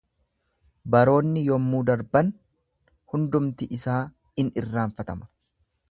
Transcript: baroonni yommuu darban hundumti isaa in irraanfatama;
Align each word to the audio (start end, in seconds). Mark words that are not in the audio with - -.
baroonni 0.95 1.43
yommuu 1.55 1.81
darban 1.89 2.31
hundumti 3.15 3.71
isaa 3.79 4.01
in 4.45 4.53
irraanfatama; 4.65 5.31